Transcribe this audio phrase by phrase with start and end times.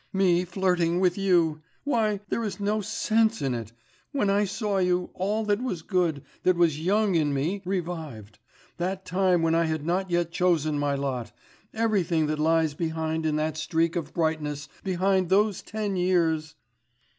[0.11, 1.61] Me flirting with you!
[1.83, 3.71] Why, there is no sense in it....
[4.11, 8.39] When I saw you, all that was good, that was young in me, revived...
[8.77, 11.31] that time when I had not yet chosen my lot,
[11.71, 16.55] everything that lies behind in that streak of brightness behind those ten years....